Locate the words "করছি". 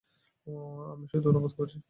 1.57-1.77